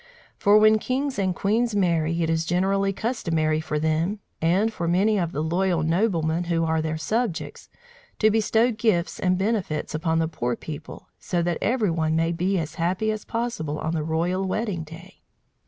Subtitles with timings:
[0.35, 5.19] For when kings and queens marry, it is generally customary for them, and for many
[5.19, 7.69] of the loyal noblemen who are their subjects,
[8.17, 12.57] to bestow gifts and benefits upon the poor people, so that every one may be
[12.57, 15.21] as happy as possible on the royal wedding day.